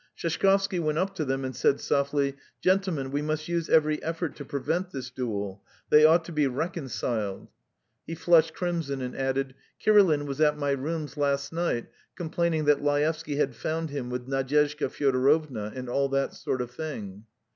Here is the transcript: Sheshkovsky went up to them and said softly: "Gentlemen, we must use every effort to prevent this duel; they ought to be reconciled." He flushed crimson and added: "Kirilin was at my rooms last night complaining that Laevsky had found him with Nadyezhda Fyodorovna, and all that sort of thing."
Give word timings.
Sheshkovsky 0.17 0.79
went 0.79 0.97
up 0.97 1.13
to 1.13 1.23
them 1.25 1.45
and 1.45 1.55
said 1.55 1.79
softly: 1.79 2.35
"Gentlemen, 2.59 3.11
we 3.11 3.21
must 3.21 3.47
use 3.47 3.69
every 3.69 4.01
effort 4.01 4.35
to 4.37 4.43
prevent 4.45 4.89
this 4.89 5.11
duel; 5.11 5.61
they 5.91 6.03
ought 6.05 6.25
to 6.25 6.31
be 6.31 6.47
reconciled." 6.47 7.49
He 8.07 8.15
flushed 8.15 8.55
crimson 8.55 8.99
and 9.03 9.15
added: 9.15 9.53
"Kirilin 9.79 10.25
was 10.25 10.41
at 10.41 10.57
my 10.57 10.71
rooms 10.71 11.17
last 11.17 11.53
night 11.53 11.85
complaining 12.15 12.65
that 12.65 12.81
Laevsky 12.81 13.35
had 13.35 13.55
found 13.55 13.91
him 13.91 14.09
with 14.09 14.25
Nadyezhda 14.27 14.89
Fyodorovna, 14.89 15.71
and 15.75 15.87
all 15.87 16.09
that 16.09 16.33
sort 16.33 16.63
of 16.63 16.71
thing." 16.71 17.25